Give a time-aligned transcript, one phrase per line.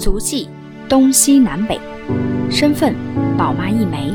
[0.00, 0.48] 足迹
[0.88, 1.78] 东西南北，
[2.50, 2.94] 身份
[3.36, 4.14] 宝妈一枚，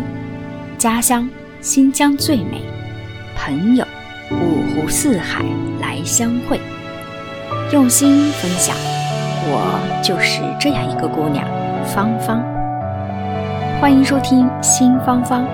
[0.80, 1.30] 家乡
[1.62, 2.60] 新疆最美，
[3.38, 3.86] 朋友
[4.32, 5.46] 五湖四海
[5.80, 6.60] 来相会，
[7.72, 8.76] 用心分享，
[9.46, 11.46] 我就是这样一个姑娘，
[11.86, 12.44] 芳芳。
[13.80, 15.46] 欢迎收听新芳芳，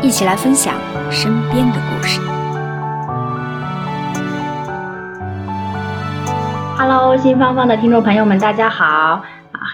[0.00, 0.74] 一起来分享
[1.10, 2.20] 身边的故事。
[6.78, 9.20] Hello，新芳芳的听众朋友们，大家好！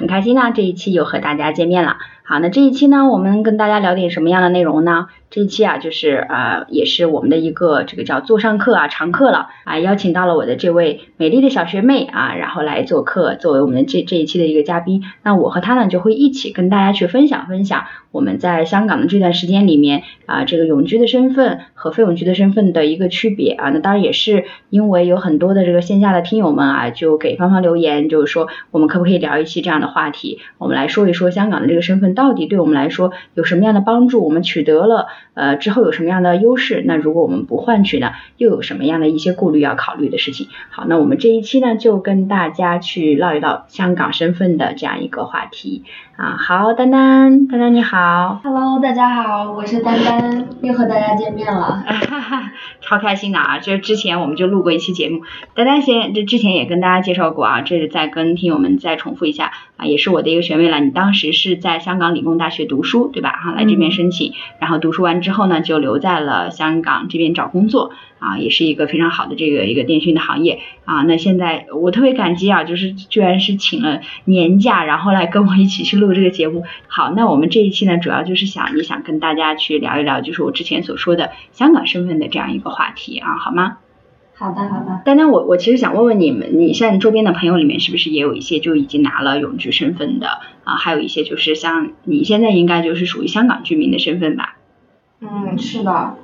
[0.01, 1.99] 很开心呢，这一期又和大家见面了。
[2.23, 5.09] 好，那这一期呢，我们跟大家聊点什么样的内容呢？
[5.31, 15.05] 这一期啊，就是呃，也是我们的一个这个叫座上客啊，常客了啊，邀请到了我的这位美丽的小学妹啊，然后来做客，作为我们的这这一期的一个嘉宾。
[15.23, 23.71] 那我和她呢，就会一起跟大家去分享分享我们在香港的这段时间里面啊，这个永居的身份和非永居的身份的一个区别啊。
[23.71, 40.49] 那当然也是因为有很多的这个线下的听友们啊，就给芳芳留言，就是说我们可不可以聊一期这样的话题，我们来说一说香港的这个身份到底对我们来说有什么样的帮助，我们取得了呃之后有什么样的优势，那如果我们不换取呢，又有什么样的一些顾虑要考虑的事情？
[40.71, 45.85] 好，那我们这一期呢，就跟大家去唠一唠香港身份的这样一个话题
[46.21, 46.37] 啊。
[46.39, 48.41] 好，丹丹，丹丹你好。
[48.45, 51.83] Hello，大家好，我是丹丹，又和大家见面了。
[51.87, 53.59] 哈哈，超开心的啊！
[53.59, 55.23] 这之前我们就录过一期节目，
[55.55, 60.79] 丹丹先这之前也跟大家介绍过啊，这是再跟听友们再重复一下啊，也是我的一个学妹了。
[60.81, 63.31] 你当时是在香港理工大学读书对吧？
[63.31, 71.03] 哈，来这边申请，然后读书完之后呢，就留在了香港这边找工作啊，也是一个非常好的这个一个电讯的行业啊。
[71.03, 76.65] 那现在我特别感激啊，就是居然是请了年假，然后来跟我一起去录这个节目。
[76.89, 83.79] 好，那我们这一期呢，主要就是想也想跟大家去聊一聊，就是我之前所说的香港身份的这样一个话题啊，好吗？
[84.35, 85.03] 好的，好的。
[85.05, 90.77] 丹丹，我我其实想问问你们，你像你周边的朋友里面，是不是也有一些就已经拿了永居身份的啊？
[90.77, 94.57] 还有一些就是像你现在应该就是属于香港居民的身份吧？
[95.21, 96.15] 嗯，是的。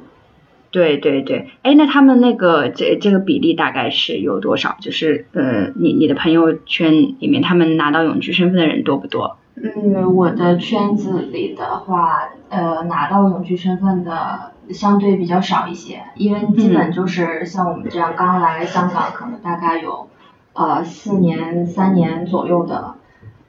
[0.71, 4.77] 对对对，哎，那他们那个这这个比例大概是有多少？
[4.81, 9.39] 就是呃，你你的朋友圈里面，他们拿到永居身份的人多不多？
[9.63, 20.09] 嗯，我的圈子里的话，呃，拿到永居身份的相对比较少一些，因为基本就是像我们这样刚来香港，可能大概有
[20.53, 22.95] 呃四年、三年左右的，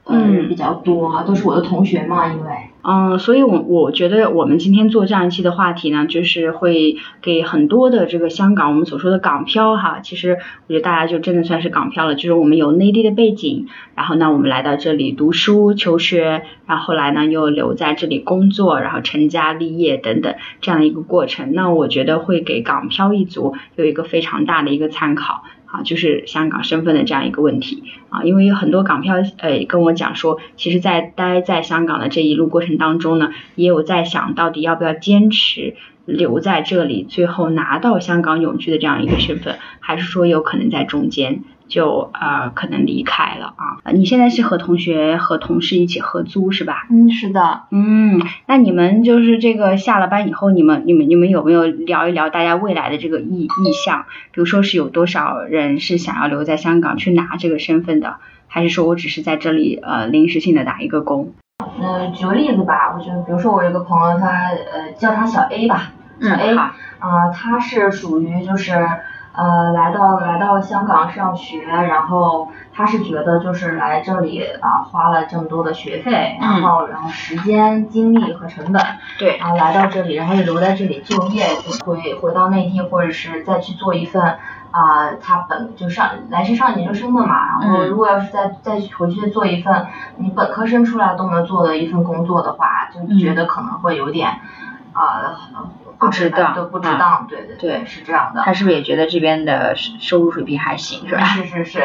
[0.06, 2.52] 呃、嗯比较多，都是我的同学嘛，因为。
[2.90, 10.38] 嗯，所以我我觉得我们今天做这样一期的话题呢，就是会给很多的这个香港我们所说的港漂哈，其实
[10.68, 25.44] 我觉得大家就真的算是港漂了，就是我们有内地的背景，然后呢我们来到这里读书求学，然后后来呢又留在这里工作，然后成家立业等等这样的一个过程，那我觉得会给港漂一族有一个非常大的一个参考。
[25.68, 43.78] 啊，就是香港身份的这样一个问题啊，因为有很多港漂呃跟我讲说，其实，在待在香港的这一路过程当中呢，也有在想到底要不要坚持留在这里，最后拿到香港永居的这样一个身份，还是说有可能在中间就呃可能离开了啊？
[43.84, 46.88] 呃你现在是和同学和同事一起合租是吧？
[46.90, 47.64] 嗯，是的。
[47.72, 54.06] 嗯，那你们就是这个下了班以后，你们你们你们有没有聊一聊大家未来的这个意意向？
[54.32, 58.18] 比如说是有多少人是想要留在香港去拿这个身份的，
[58.48, 61.34] 还是说我只是在这里呃临时性的打一个工？
[61.80, 65.92] 嗯，举个例子吧，我就比如说我有个朋友，他呃叫他小 A 吧，
[66.22, 68.74] 小 A 好，啊、他是属于就是
[69.38, 78.82] 呃来到来到香港上学，然后他是觉得就是来这里啊、花了这么多的学费，然后然后时间、精力和成本，
[79.20, 84.38] 对，然后来到这里，然后又留在这里就业，就回回到内地，或者是再去做一份
[84.70, 89.88] 啊、他本就上来是上研究生的嘛，然后嗯如果要是再再回去做一份
[90.18, 94.30] 你本科生出来都能做的一份工作的话，就觉得可能会有点
[94.94, 95.38] 啊、
[96.00, 98.42] 不值当都，不值啊当，对对对是这样的。
[98.44, 101.24] 他是不是也觉得这边的收收入水平还行是吧？
[101.24, 101.80] 是是是，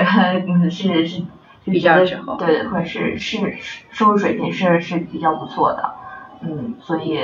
[0.47, 1.21] 嗯是是，
[1.65, 5.95] 就比较之后对，会是是是收入水平是是比较不错的，
[6.43, 7.21] 嗯，所以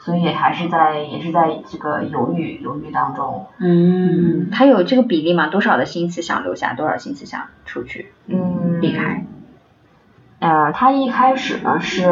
[0.00, 5.48] 所以还是在也是在这个犹豫犹豫当中，嗯，他有这个比例吗？
[5.48, 9.26] 多少的心思想留下，多少心思想出去嗯，离开？
[10.40, 12.10] 呃，他一开始呢是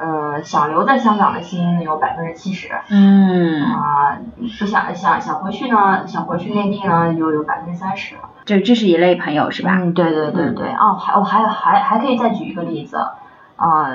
[0.00, 4.18] 呃想留在香港的心有百分之七十，嗯，啊、
[4.58, 8.16] 不想想想回去呢，想回去内地呢有有百分之三十。
[8.44, 9.72] 这这是一类朋友是吧？
[9.74, 12.96] 嗯，对对对对，哦，还我还有还还可以再举一个例子，
[13.56, 13.86] 啊、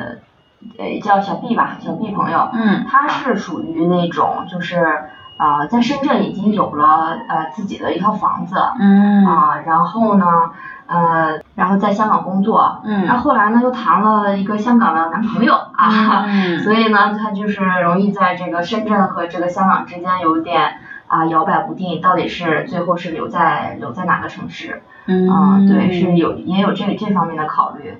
[0.77, 5.05] 呃，叫小 B 吧，小 B 朋友，嗯，他是属于那种就是
[5.37, 10.51] 啊、在深圳已经有了呃自己的一套房子，嗯啊、然后呢，
[10.91, 20.73] 呃，然后在香港工作，嗯然后后来呢又谈了一个香港的男朋友啊，嗯所以呢他就是容易在这个深圳和这个香港之间有点
[21.07, 24.81] 啊摇摆不定，到底是最后是留在留在哪个城市？
[25.05, 27.97] 嗯啊，对，是有也有这这方面的考虑。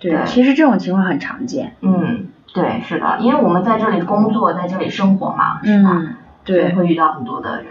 [0.00, 1.76] 对，对其实这种情况很常见。
[1.82, 5.90] 嗯，对，是的，因为我们在这里工作，在这里生活嘛，是吧？
[5.94, 6.14] 嗯，
[6.44, 7.66] 对会遇到很多的人。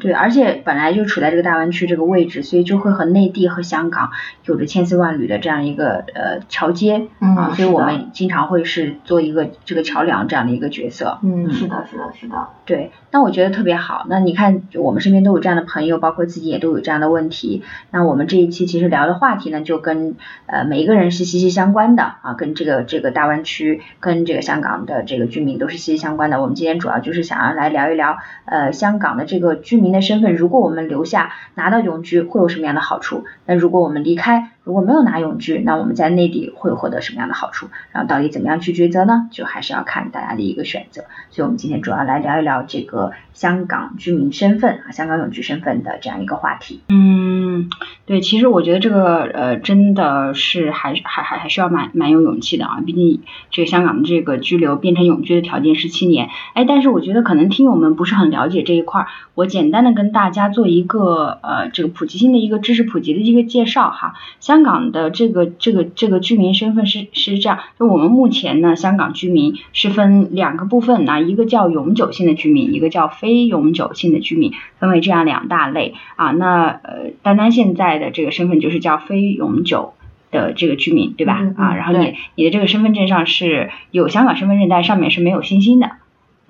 [0.00, 4.10] 对，而且本来就处在这个大湾区这个位置，所以就会和内地和香港
[4.44, 11.18] 有着千丝万缕的这样一个呃桥接嗯啊，所以我们经常会是做一个这个桥梁这样的一个角色。
[11.22, 12.48] 嗯，是的，是的，是的。
[12.64, 14.06] 对，那我觉得特别好。
[14.08, 17.62] 那你看，我们身边都有这样的朋友，包括自己也都有这样的问题。
[17.90, 20.16] 那我们这一期其实聊的话题呢，就跟
[20.46, 26.40] 呃每一个人是息息相关的啊，跟这个这个大湾区，跟这个香港的这个居民都是息息相关的。
[26.40, 33.24] 我们今天主要就是想要来聊一聊，呃，香港的这个居民的身份，如果我们留下拿到永居会有什么样的好处？
[33.46, 37.68] 那如果我们离开，如果没有拿永居，那我们在内地会获得什么样的好处？
[37.92, 39.28] 然后到底怎么样去抉择呢？
[39.30, 41.04] 就还是要看大家的一个选择。
[41.30, 46.82] 所以我们今天主要来聊一聊这个香港居民身份啊，香港永居身份的这样一个话题。
[46.88, 47.70] 嗯，嗯
[48.06, 53.20] 对，其实我觉得这个呃真的是还还还还需要蛮蛮有勇气的啊，毕竟
[53.50, 64.14] 这个香港的这个居留变成永居的条件是七年，哎，但是我觉得可能听友们不是很了解这一块儿，我简单的跟大家做一个呃这个普及性的一个知识普及的一个介绍哈。
[64.40, 76.32] 香港的这个这个这个居民身份是是这样，就我们目前呢，香港居民是分两个部分呢，一个叫永久性的居民，一个叫非永久性的居民，分为这样两大类啊。
[76.32, 79.94] 那呃，丹丹现在的这个身份就是叫非永久。
[80.30, 81.40] 的这个居民对吧？
[81.42, 85.90] 嗯嗯啊，然后你你的这个身份证上是有香港身份证，但上面是没有星星的。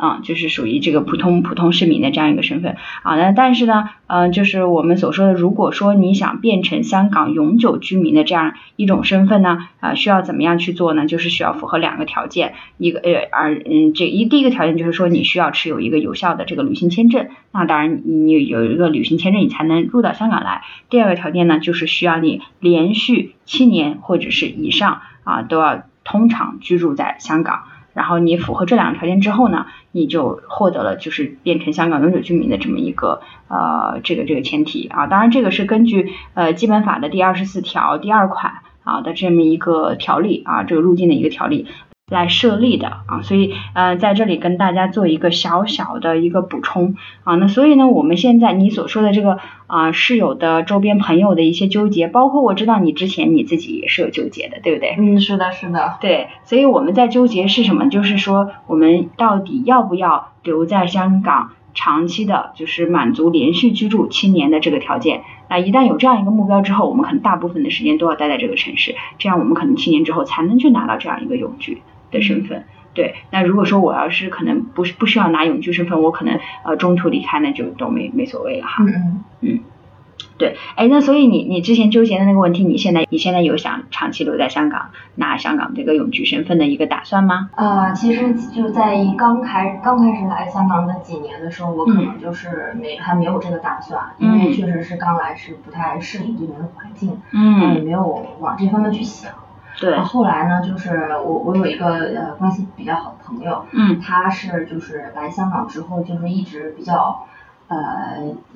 [0.02, 3.14] 啊，就是属于这个普通普通市民的这样一个身份啊。
[3.14, 11.06] 那但是呢，嗯、就是我们所说的，如果说你想变成香港永久居民的这样一种身份呢，啊，需要怎么样去做呢？
[11.06, 20.62] 就是需要符合两个条件，一个呃，而嗯，这一第一个条件就是说你需要持有一个有效的这个旅行签证，那当然你你有一个旅行签证，你才能入到香港来。
[20.90, 27.66] 第二个条件呢，就是需要你连续七年或者是以上啊，都要通常居住在香港。
[27.94, 35.06] 然后你符合这两个条件之后呢，你就获得了就是变成香港永久居民的这么一个呃这个这个前提啊。
[35.06, 41.67] 当然这个是根据呃基本法的第二十四条第二款啊的这么一个条例啊，这个入境的一个条例。
[42.12, 46.94] 来设立的啊，所以呃在这里跟大家做一个小小的一个补充
[47.25, 54.94] 啊，那所以呢，我们现在你所说的这个啊室友的周边朋友的一些纠结，包括我知道你之前你自己也是有纠结的，对不对？
[54.99, 55.97] 嗯，是的，是的。
[56.00, 57.88] 对，所以我们在纠结是什么？
[57.88, 65.23] 就是说，我们到底要不要留在香港长期的，就是满足连续居住七年的这个条件？
[65.49, 71.82] 那一旦有这样一个目标之后，我们可能大部分的时间都要待在这个城市，这样我们可能七年之后才能去拿到这样一个永居
[72.12, 72.64] 的身份。
[72.94, 78.85] 对，那如果说我要是可能不是不需要拿永居身份，我可能呃中途离开，那就都没没所谓了哈。
[78.87, 79.61] 嗯嗯。
[80.38, 87.50] 对，哎，那所以你你之前纠结的那个问题，你现在你现在有想长期留在香港拿香港这个永居身份的一个打算吗？
[87.56, 99.33] 呃，其实就在一刚开刚开始来香港的几年的时候，我可能就是没、还没有这个打算，因为嗯确实是刚来是不太适应这边的环境，嗯也嗯，没有往这方面去想。
[99.83, 99.95] 对。
[99.95, 101.87] 呃，后来呢，就是我我有一个
[102.17, 104.01] 呃关系比较好的朋友，嗯。
[104.01, 107.27] 他是就是来香港之后就是一直比较。
[107.69, 107.79] 呃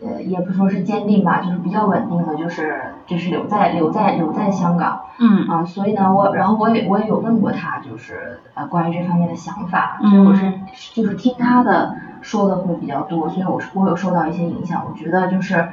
[0.03, 5.49] 呃，也不说是坚定吧，就是比较稳定的，就是就是留在留在留在香港，嗯。
[5.49, 10.11] 啊，所以呢，我然后我也我也有问过他，就是呃关于这方面的想法，嗯。
[10.11, 10.53] 所以我是
[10.93, 15.67] 就是听他的说的会比较多，所以我是我有受到一些影响，我觉得就是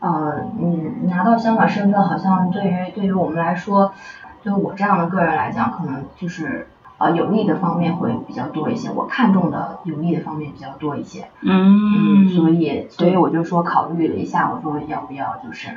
[0.00, 3.92] 呃嗯拿到香港身份好像对于对于我们来说，
[4.42, 6.66] 对于我这样的个人来讲，可能就是
[6.98, 15.68] 呃有利的方面会比较多一些，我看重的有利的方面比较多一些，嗯，所以所以我就说考虑了一下，我说要不要就是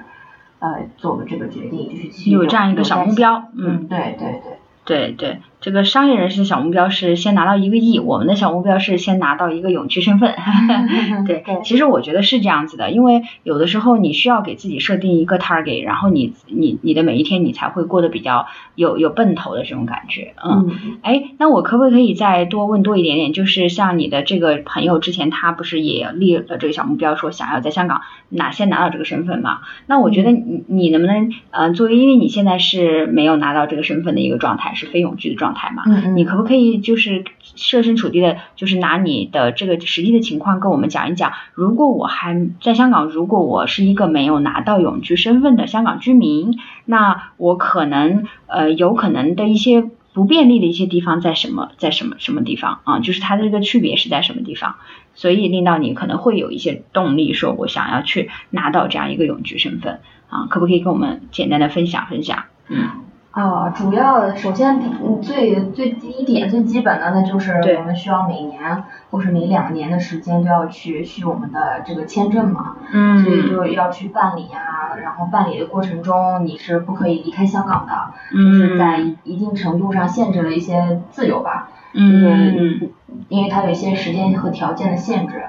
[0.60, 4.58] 呃做个这个决定，就是去有这样一个小目标，嗯，嗯，对对对。
[4.86, 10.36] 对对，这个商业人士的小目标是先拿到一个亿，我们的小目标是先拿到一个永居身份。
[11.25, 20.70] 对，对其实我觉得是这样子的，因为有的时候你需要给自己设定一个 target，然后你你你的每一天你才会过得比较有有奔头的这种感觉，嗯。
[20.70, 23.32] 嗯哎，那我可不可以再多问多一点点？
[23.32, 29.62] 就是像你的这个朋友之前他不是也立了这个小目标，说想要在香港哪先拿到这个身份嘛？
[29.88, 35.52] 那我觉得你你能不能呃作为因为你现在是没有拿到这个身份的一个状态，是非永居的状态。
[35.53, 35.83] 状态嘛。
[35.86, 36.17] 嗯嗯。
[36.17, 37.24] 你可不可以就是
[37.55, 41.31] 设身处地的，就是拿你的这个实际的情况跟我们讲一讲？
[41.53, 53.00] 如果我还在香港，如果我是一个没有拿到永居身份的香港居民，那我可能呃有可能的一些不便利的一些地方在什么在什么什么地方啊？
[53.00, 54.75] 就是它的这个区别是在什么地方？
[55.15, 62.45] 所以令到你可能会有一些动力，说我想要去拿到这样一个永居身份啊，可不可以跟我们简单的分享分享？
[62.67, 62.89] 嗯。
[63.34, 64.92] 啊，主要首先第
[65.24, 82.92] 最最第一点最基本的，那就是我们需要每年或是每两年的时间都要去续我们的这个签证嘛，嗯，所以就要去办理啊，然后办理的过程中你是不可以离开香港的，就是在一定程度上限制了一些自由吧，就是
[83.30, 85.42] 因为它有一些时间和条件的限制。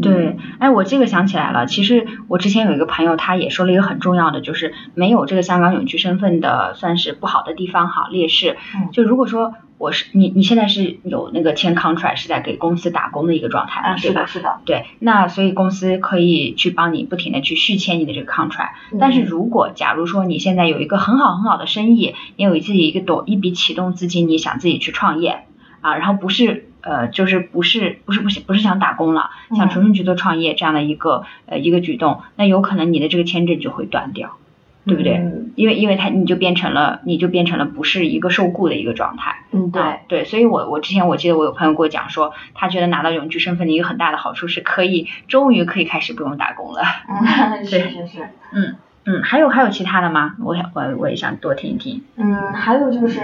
[0.00, 8.56] 对，哎，我这个想起来了，其实我之前有一个朋友，他也说了一个很重要的，就是没有这个香港永居身份的，算是不好的地方哈，劣势。
[8.74, 8.88] 嗯。
[8.90, 14.26] 就如果说我是你，你现在是有那个签 contract 是在给公司打工的一个状态，啊，是的？
[14.26, 14.60] 是的。
[14.64, 18.70] 对，那所以公司可以去帮你不停的去续签你的这个 contract。
[18.98, 25.44] 但是如果假如说你现在有一个很好很好的生意，你有自己一个多一笔启动资金，你想自己去创业
[25.82, 26.68] 啊，然后不是。
[26.82, 34.32] 呃，就是不是不是不是不是想打工了，想纯纯去做创业这样的一个呃一个举动，那有可能你的这个签证就会断掉，
[34.84, 35.22] 对不对？
[35.54, 39.36] 因为因为他你就变成了你就变成了不是一个受雇的一个状态。
[39.52, 46.82] 嗯，对对，所以我我之前我记得我有朋友跟我讲说，他觉得拿到永居身份的一个很大的好处是可以终于可以开始不用打工了。
[47.08, 48.28] 嗯，是是是。
[48.52, 50.34] 嗯嗯，还有还有其他的吗？
[50.42, 52.02] 我想我我也想多听一听。
[52.16, 53.20] 嗯，还有就是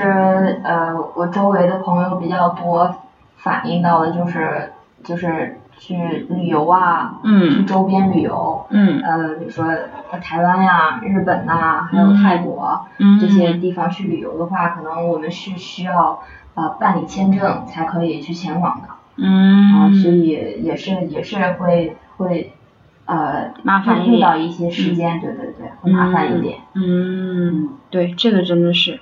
[0.64, 3.04] 呃，我周围的朋友比较多。
[3.38, 5.96] 反映到的就是就是去
[6.28, 9.64] 旅游啊，嗯，去周边旅游，嗯，呃，比如说
[10.20, 16.20] 台湾呀、日本呐，还有泰国，嗯，这些地方去旅游的话，可能我们是需要
[16.54, 20.26] 呃办理签证才可以去前往的，嗯，啊，所以
[20.62, 22.52] 也是也是会会
[23.06, 28.98] 呃麻烦用到一些时间，对对对，会麻烦一点，嗯，对，这个真的是。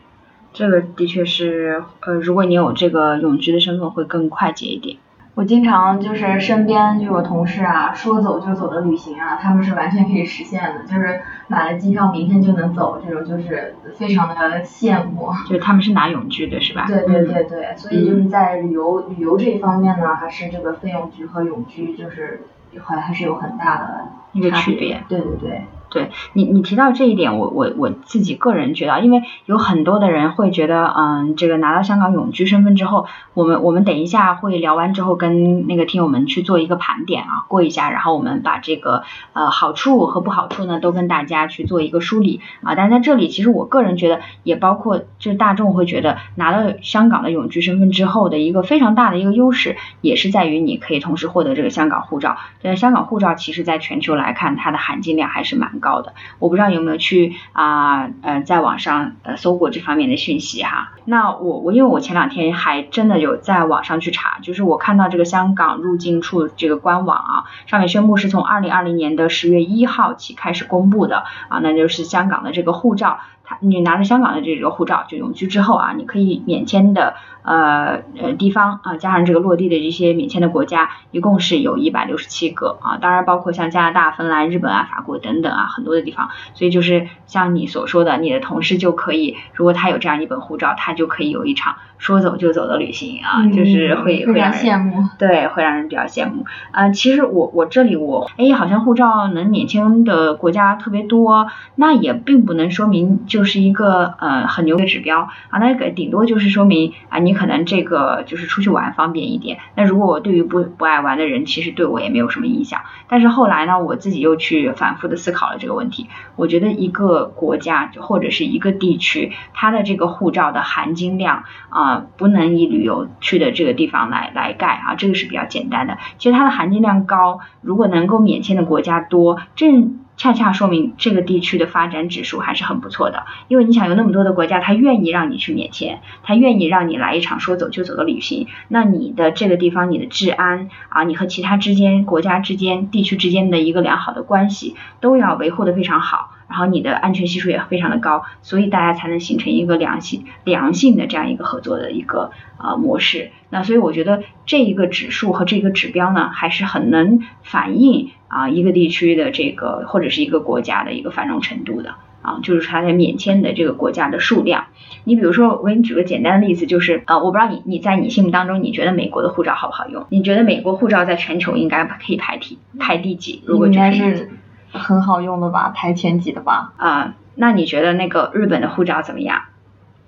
[0.56, 4.96] 这个的确是，呃，如果你有这个永居的身份，会更快捷一点。
[5.34, 15.28] 我经常就是身边就有同事啊，说走就走的旅行啊，他们是完全可以实现的，就是买了机票明天就能走，这种就是非常的羡慕。
[15.46, 16.86] 就是他们是拿永居的是吧？
[16.88, 22.40] 对对对对，所以就是在旅游旅游这一方面呢，还是这个费用居和永居就是
[22.82, 25.04] 还还是有很大的一个区别。
[25.06, 25.64] 对对对。
[25.88, 42.74] 对你，你提到这一点，我我我自己个人觉得，因为有很多的人会觉得，嗯，这个拿到香港永居身份之后，我们我们等一下会聊完之后，跟那个听友们去做一个盘点啊，过一下，然后我们把这个呃好处和不好处呢，都跟大家去做一个梳理啊。
[42.74, 52.36] 但在这里，其实我个人觉得，也包括就是大众会觉得，拿到香港的永居身份之后的一个非常大的一个优势，也是在于你可以同时获得这个香港护照。
[52.60, 55.75] 对，香港护照其实在全球来看，它的含金量还是蛮。
[55.80, 60.92] 高的，我不知道有没有去啊呃在网上呃搜过这方面的讯息哈。
[61.04, 73.20] 那我我因为我前两天还真的有在网上去查，就是我看到这个香港入境处这个官网啊，上面宣布是从二零二零年的十月一号起开始公布的啊，那就是香港的这个护照。
[73.60, 96.88] 你拿着香港的这个护照就永居之后啊，你可以免签的呃呃地方啊，加上这个落地的这些免签的国家，一共是有一百六十七个啊，当然包括像加拿大、芬兰、日本啊、法国等等啊很多的地方，所以就是像你所说的，你的同事就可以，如果他有这样一本护照，他就可以有一场说走就走的旅行啊，就是会会让人羡慕，对，会让人比较羡慕啊。
[96.90, 103.35] 其实我我这里我哎，好像护照能免签的国家特别多，那也并不能说明就。
[103.36, 109.58] 就是一个呃很牛的指标啊，那个顶多就是说明啊，你可能这个就是出去玩方便一点。
[109.74, 112.80] 那如果我对于不不爱玩的人，其实对我也没有什么影响。
[113.08, 116.08] 但是后来呢，我自己又去反复的思考了这个问题。
[116.36, 125.98] 我觉得一个国家或者是一个地区，它的这个护照的含金量啊，不能以旅游去的这个地方来来盖啊，这个是比较简单的。
[126.16, 130.05] 其实它的含金量高，如果能够免签的国家多，正。
[130.16, 153.30] 恰恰说明这个地区的发展指数还是很不错的，因为你想有那么多的国家，他愿意让你去免签，他愿意让你来一场说走就走的旅行，那你的这个地方你的治安啊，你和其他之间国家之间、地区之间的一个良好的关系都要维护的非常好，然后你的安全系数也非常的高，所以大家才能形成一个良性良性的这样一个合作的一个呃模式。
[153.50, 158.10] 那所以我觉得这一个指数和这个指标呢，还是很能反映。
[158.28, 164.66] 啊，一个地区的这个或者是一个国家的一个繁荣程度的啊，就是它的免签的这个国家的数量。
[165.04, 170.04] 你比如说，我给你举个简单的例子，就是呃，我不知道你你在你心目当中，你觉得美国的护照好不好用？
[170.08, 173.44] 你觉得美国护照在全球应该可以排第排第几？
[173.46, 174.28] 如果就是
[174.72, 176.72] 很好用的吧，排前几的吧。
[176.76, 179.42] 啊、那你觉得那个日本的护照怎么样？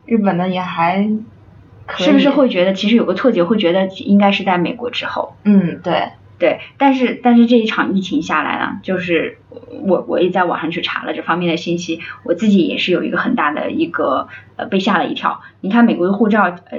[0.06, 1.08] 日本的也还
[1.86, 2.30] 可以，是不是？
[2.30, 5.36] 会觉得其实有个错觉，会觉得应该是在美国之后？
[5.44, 9.38] 嗯，对，对，但是但是这一场疫情下来呢，就是
[9.84, 15.42] 我我也在网上去查了这方面的信息，我自己也是有一个很大的一个呃被吓了一跳。
[15.60, 16.78] 你看美国的护照，呃，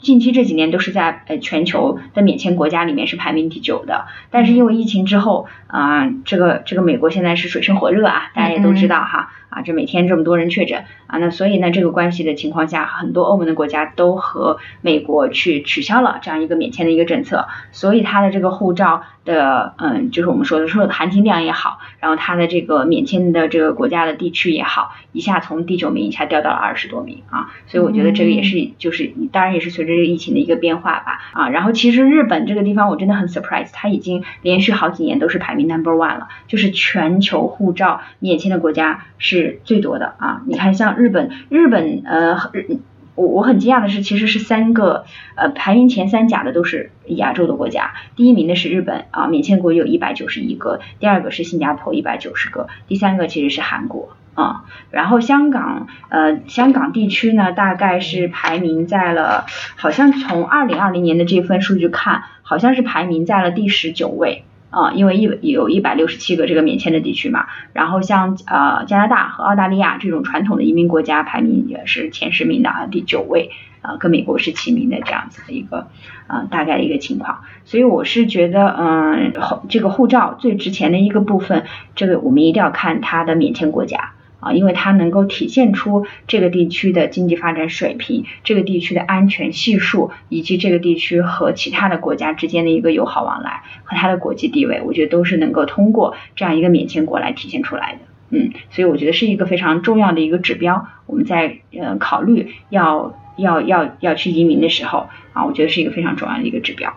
[0.00, 42.78] 近期这几年都是在呃全球的免签国家里面是排名第九的，但是因为疫情之后，啊、这个这个美国现在是水深火热啊，大家也都知道哈，啊，这每天这么多人确诊啊，那所以呢，这个关系的情况下，很多欧盟的国家都和美国去取消了这样一个免签的一个政策，所以它的这个护照的，嗯，就是我们说的说的含金量也好，然后它的这个免签的这个国家的地区也好，一下从第九名一下掉到了二十多名啊，所以我觉得这个也是，就是当然也是随着这个疫情的一个变化吧啊，然后其实日本这个地方我真的很 surprise，它已经连续好几年都是排名 number one 了，就是全球护照免签的国家是是最多的啊，你看像日本，日本呃日
[43.14, 45.04] 我我很惊讶的是，其实是三个
[45.34, 64.44] 呃排名前三甲的都是亚洲的国家，第一名的是日本啊，免签国有一百九十一个，第二个是新加坡一百九十个，第三个其实是韩国啊，然后香港呃香港地区呢大概是排名在了，好像从二零二零年的这份数据看，好像是排名在了第十九位。
[64.70, 75.88] 啊，因为一有一百六十七个这个免签的地区嘛，然后像呃加拿大和澳大利亚这种传统的移民国家排名也是前十名的啊，第九位，啊跟美国是齐名的这样子的一个
[76.26, 84.12] 呃大概的一个情况，所以我是觉得嗯后这个护照最值钱的一个部分，这个我们一定要看它的免签国家。
[84.40, 97.98] 啊，因为它能够体现出这个地区的经济发展水平、这个地区的安全系数，以及这个地区和其他的国家之间的一个友好往来和它的国际地位，我觉得都是能够通过这样一个免签国来体现出来的。
[98.30, 100.86] 嗯，所以我觉得是一个非常重要的一个指标。
[101.06, 106.94] 我们在呃考虑要要要要去移民的时候啊，我觉得是一个非常重要的一个指标。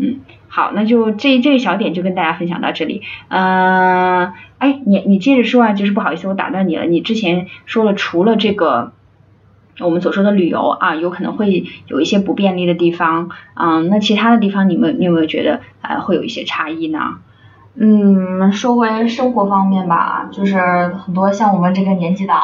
[0.00, 3.02] 嗯，好，那就这这一小点就跟大家分享到这里。
[3.28, 6.86] 嗯、哎，你你接着说啊，就是不好意思，我打断你了。
[6.86, 8.92] 你之前说了，除了这个
[9.78, 17.18] 我们所说的旅游啊，有可能会有一些不便利的地方，嗯，那其他的地方你们你有没有觉得呃会有一些差异呢？
[17.76, 22.34] 嗯，说回生活方面吧，就是很多像我们这个年纪的，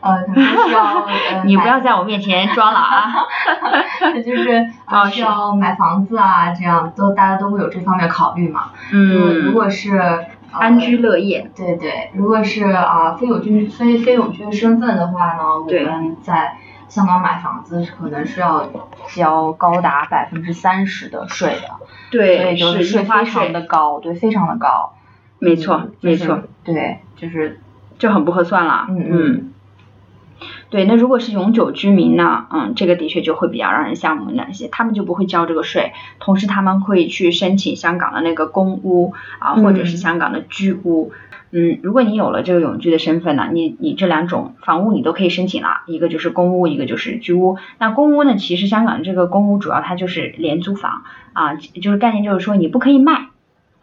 [0.00, 0.82] 呃，可能需要
[1.32, 3.14] 呃， 你不要在我面前装了啊！
[4.26, 8.70] 就是 呃需要买房子啊，这样都大家都会有这方面考虑嘛。
[8.92, 16.56] 嗯如嗯，果是、呃、安居乐业，对对，如果是啊、非永居非非永居身份的话呢，我们在
[16.88, 18.70] 香港买房子可能是要
[19.14, 21.70] 交高达百分之三十的税的，
[22.10, 24.92] 对所对，以就是税非常，的高，对，非常的高。
[25.38, 27.60] 没错嗯就是没错，对，就是
[27.98, 28.86] 就很不合算了。
[28.88, 29.52] 嗯嗯。
[30.68, 41.12] 对，那如果是永久居民呢，嗯，这个的确就会比较让人羡慕那些，他们就不会交这个税，同时他们会去申请香港的那个公屋啊，或者是嗯香港的居屋。
[41.12, 41.18] 嗯，
[41.58, 47.56] 嗯如果你有了这个永居的身份呢，你你这两种房屋你都可以申请了，一个就是公屋，一个就是居屋。
[47.78, 53.28] 那公屋呢，其实香港这个公屋主要它就是廉租房啊，就是概念就是说你不可以卖。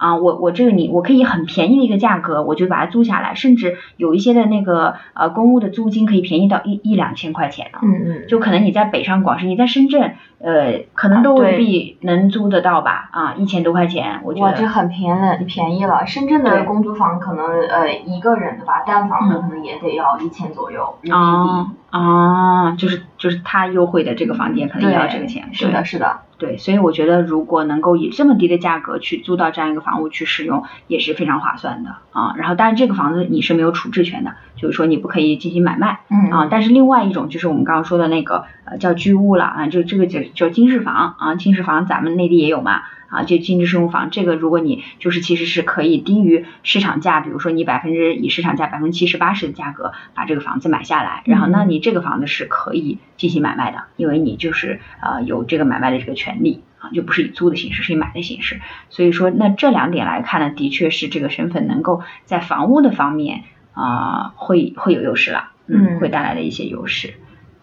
[0.04, 7.80] 啊，我我这个你我可以很便宜的一个价格，我就把它租下来，甚至有一些的那个呃公屋的租金可以便宜到一一两千块钱呢。
[7.82, 13.10] 嗯嗯，就可能你在北上广深，你在深圳，呃，可能都未必能租得到吧？
[13.14, 14.74] 啊，一千多块钱，我觉得哇，这。
[14.74, 16.04] 很便宜便宜了。
[16.08, 21.78] 深圳的公租房可能呃一个人的吧，单房的嗯可能也得要一千左右人民币。
[21.94, 26.22] 啊啊，就是就是他优惠的这个房间可能也要这个钱，是的，是的。
[26.40, 32.34] 对，所以我觉得如果能够以这么低的价格去租到这样一个房屋去使用，也是非常划算的啊。
[32.36, 36.48] 然后，当然这个房子你是没有处置权的，就是说你不可以进行买卖嗯啊。
[36.50, 42.82] 但是另外一种就是我们刚刚说的那个呃叫居屋了啊，就这个叫叫经适房啊，经适房咱们内地也有嘛。
[43.14, 58.60] 啊，就经济适用房，这个如果你就是其实是可以低于市场价，比如说你百分之以市场价百分之七十八十的价格把这个房子买下来，然后那嗯你这个房子是可以进行买卖的，因为你就是呃有这个买卖的这个权利啊，就不是以租的形式，是以买的形式。
[58.90, 67.14] 所以说，那这两点来看呢，的确是这个身份能够在房屋的方面啊、会会有优势了，嗯会带来的一些优势。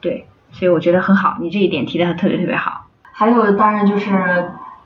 [0.01, 2.87] 对，所以我觉得很好，你这一点提的特别特别好。
[3.13, 4.11] 还有当然就是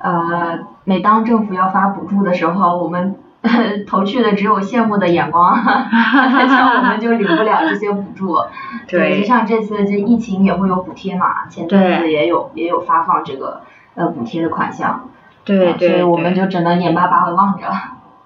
[0.05, 3.17] 呃，每当政府要发补助的时候，我们
[3.89, 8.37] 投去的只有羡慕的眼光， 像我们就领不了这些补助。
[8.87, 13.63] 对，就像这次这疫情也会有补贴嘛，前阵子也有也有发放这个
[13.95, 15.09] 呃补贴的款项。
[15.43, 15.89] 对对。
[15.89, 17.65] 所以我们就只能眼巴巴的望着。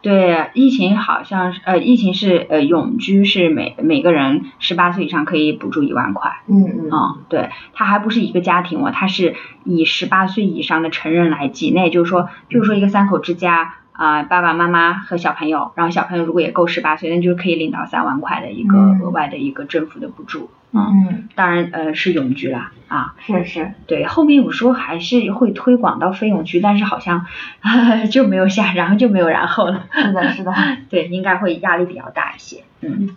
[0.01, 6.41] 对，疫情好像是呃，疫情是呃永居是每每个人十八岁以上可以补助一万块。
[6.47, 6.91] 嗯嗯。
[6.93, 9.35] 嗯，对，它还不是一个家庭哦，它是
[9.65, 13.75] 以十八岁以上的成人来计，那也就是说，比如说一个三口之家。
[13.99, 20.51] 啊，爸爸妈妈和小朋友，然后小朋友如果也够十八岁，那就是可以领到三万块的一个额外的一个政府的补助。
[20.71, 27.27] 嗯，当然呃是永居啦，啊，是是，对，后面有时候还是会推广到非永居，但是好像
[28.13, 29.87] 就没有下，然后就没有然后了。
[29.91, 30.55] 是的，是的，
[30.89, 32.63] 对，应该会压力比较大一些。
[32.83, 33.17] 嗯。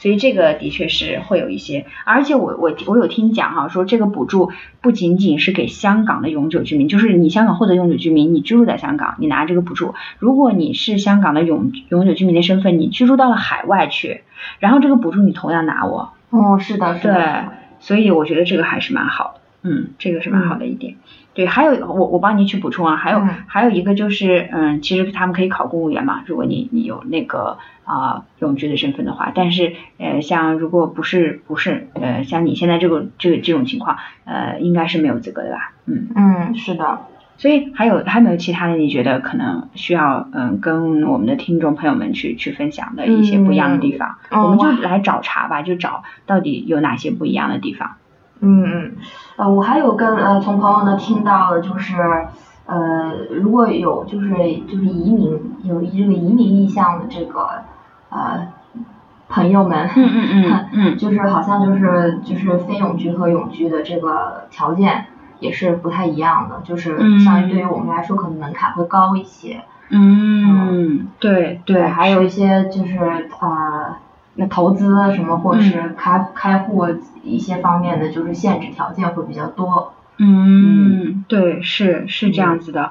[0.00, 9.94] 所以这个的确是会有一些，而且我我我有听讲哈，说这个补助不仅仅是给香港的永久居民，就是你香港获得永久居民，你居住在香港，你拿这个补助。
[10.18, 14.22] 如果你是香港的永永久居民的身份，你居住到了海外去，
[14.58, 16.14] 然后这个补助你同样拿我。
[16.30, 17.14] 哦，是的，是的。
[17.14, 17.44] 对，
[17.80, 19.29] 所以我觉得这个还是蛮好的，
[19.62, 20.96] 嗯，这个是蛮好的一点。
[21.32, 35.72] 对，还有我我帮你去补充啊，还有还有一个就是，嗯，其实他们可以考公务员嘛，如果你你有那个啊永居的身份的话，但是呃像如果不是不是呃像你现在这个这个这种情况，呃应该是没有资格的吧？
[35.86, 36.98] 嗯嗯是的，
[37.36, 44.16] 所以还有还有没有其他的你觉得可能需要嗯跟我们的听众朋友们去去分享的一些不一样的地方？
[44.32, 47.92] 我们就来找茬吧，就找到底有哪些不一样的地方。
[48.42, 48.92] 嗯嗯，
[49.40, 51.96] 呃，我还有跟呃从朋友那听到的，就是
[52.66, 54.28] 呃如果有就是
[54.68, 57.48] 就是移民有这个移民意向的这个
[58.10, 58.48] 呃
[59.30, 65.06] 朋友们，嗯嗯嗯嗯， 就是好像就是就是非永居和永居的这个条件
[65.38, 69.62] 也是不太一样的，就是相对于我们来说可能门槛会高一些。
[69.88, 72.98] 嗯，对对，还有一些就是
[73.40, 73.96] 呃。
[74.40, 76.86] 那投资什么，或者是开开户
[77.22, 79.92] 一些方面的，就是限制条件会比较多。
[80.16, 82.84] 嗯，对，是是这样子的。
[82.84, 82.90] 嗯，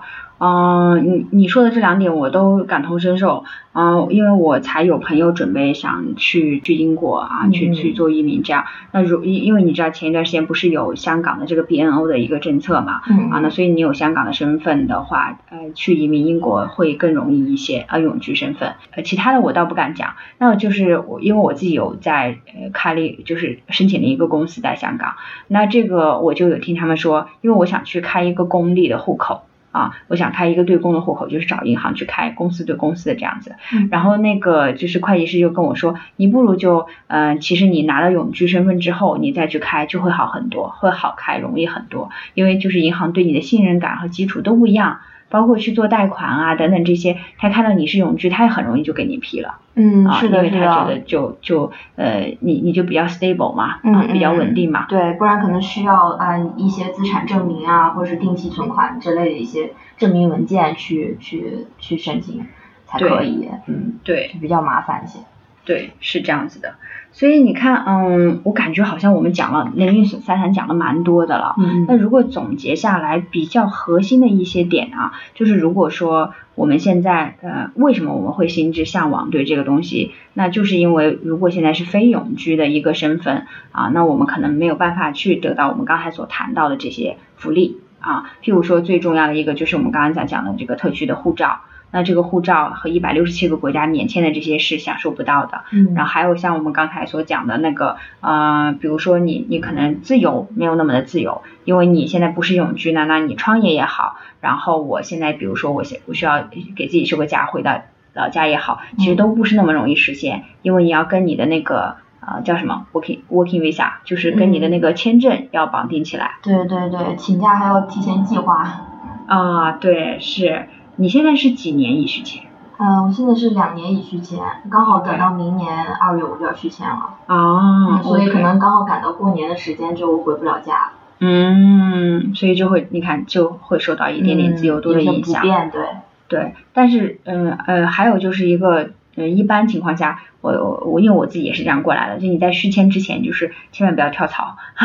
[1.03, 3.43] 你你说的这两点我都感同身受。
[3.71, 8.65] 嗯，因为我才有朋友准备想去去英国啊，去去做移民这样。
[8.91, 13.01] 那如因因为你知道前一段时间不是有香港的这个 BNO 的一个政策嘛？
[13.09, 13.29] 嗯。
[13.29, 18.73] 啊，那所以你有香港的身份的话，呃，去移民英国会更容易一些啊，永居身份。
[18.91, 20.15] 呃，其他的我倒不敢讲。
[20.39, 25.13] 那就是我因为我自己有在呃开了，就是申请了一个公司在香港。
[25.47, 29.43] 那这个我就有听他们说，因为我想去开一个公立的户口。
[29.71, 33.55] 啊，我想开一个对公的户口，就是找银行去开公司对公司的这样子。
[33.91, 42.09] 然后那个就是会计师就跟我说，你不如就嗯，其实你拿到永居身份之后，你再去开就会好很多，会好开，容易很多。
[42.33, 44.99] 因为就是银行对你的信任感和基础都不一样。
[45.29, 49.59] 包括去做贷款啊等等这些，他看到你是永居，他也很容易就给你批了。
[49.75, 54.85] 嗯，是的，因为他觉得就就呃你你就比较 stable 嘛，啊比较稳定嘛。
[54.89, 62.45] 对，不然可能需要按一些资产证明啊，或者是定期存款之类的一些证明文件去去去申请
[62.85, 63.47] 才可以。
[63.67, 65.19] 嗯，对，比较麻烦一些。
[65.69, 66.73] 对，是这样子的。
[67.11, 71.53] 所以你看，嗯，我感觉好像我们讲了零零散散讲了蛮多的了。
[71.59, 71.85] 嗯。
[71.87, 88.31] 那如果总结下来，比较核心的一些点啊，就是如果说我们现在呃，为什么我们会心之向往对这个东西，那就是因为如果现在是非永居的一个身份啊，那我们可能没有办法去得到我们刚才所谈到的这些福利啊。
[88.41, 91.61] 譬如说最重要的一个就是我们刚刚在讲的这个特区的护照。
[91.91, 95.61] 那这个护照和一百六十七个国家免签的这些是享受不到的。
[95.71, 95.93] 嗯。
[95.95, 106.43] 然后还有像我们刚才所讲的那个，呃，比如说你你可能自由没有那么的自由，因为你现在不是永居呢，那你创业也好，然后我现在比如说我现我需要
[106.75, 107.81] 给自己休个假回到
[108.13, 116.37] 老家也好，其实都不是那么容易实现，因为你要跟你的那个呃叫什么 working working visa，就是跟你的那个签证要绑定起来。
[116.43, 118.85] 对对对，请假还要提前计划。
[119.27, 120.67] 啊，对是。
[120.99, 122.43] 你现在是几年已续签？
[122.77, 124.37] 嗯，我现在是两年已续签，
[124.69, 127.15] 刚好等到明年二月我就要续签了。
[127.27, 130.91] 哦，所以可能刚好赶到过年的时间就回不了家。
[131.19, 135.71] 嗯，所以就会你看就会受到一点点自由度的影响不变。
[135.71, 135.81] 对。
[136.27, 144.55] 对，但是嗯呃还有就是一个呃一般情况下，我我因为我自己也是这样过来的，就你在续签之前就是千万不要跳槽，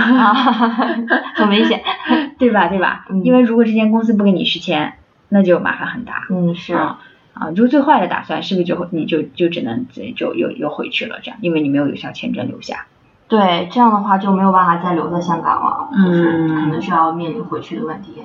[1.35, 1.83] 很危险，
[2.39, 3.05] 对吧对吧？
[3.25, 4.95] 因为如果这间公司不给你续签。
[5.29, 6.27] 那就麻烦很大。
[6.31, 7.01] 嗯，是啊，
[7.33, 12.87] 啊，就最坏的打算是不是就你就就只能就又又回去了这样，因为你没有有效签证留下。
[13.27, 18.23] 对，这样的话就没有办法再留在香港了，就是可能需要面临回去的问题。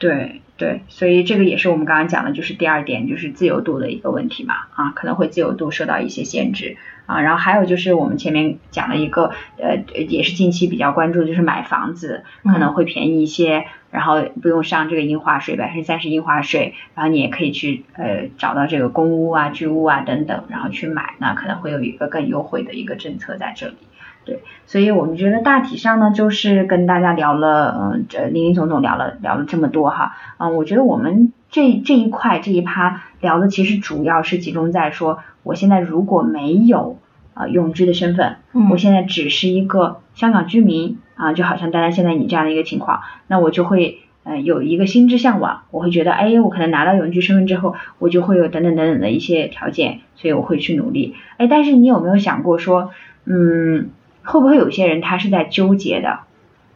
[0.00, 7.20] 对对，所以这个也是我们刚刚讲的，就是第二点，就是自由度的一个问题嘛，啊，可能会自由度受到一些限制啊。
[7.20, 9.76] 然后还有就是我们前面讲了一个，呃，
[10.08, 23.74] 也是近期比较关注，就是买房子可能会便宜一些，然后不用上这个印花税，百分之三十印花税，然后你也可以去呃找到这个公屋啊、居屋啊等等，然后去买，那可能会有一个更优惠的一个政策在这里。
[24.22, 36.98] 对，所以我们觉得大体上呢，就是跟大家聊了，嗯，这林林总总聊了聊了这么多哈，嗯，我觉得我们这这一块这一趴聊的其实主要是集中在说，我现在如果没有
[37.32, 38.36] 呃永居的身份，
[38.70, 52.90] 我现在只是一个香港居民啊，就好像大家现在你这样的一个情况，那我就会呃有一个心之向往，我会觉得，哎，我可能拿到永居身份之后，我就会有等等等等的一些条件，所以我会去努力，哎，但是你有没有想过说，
[53.24, 53.88] 嗯？
[54.30, 56.20] 会不会有些人他是在纠结的？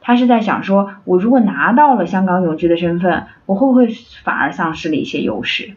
[0.01, 3.89] 他是在想说，我如果拿到了香港永居的身份，我会不会
[4.23, 5.77] 反而丧失了一些优势？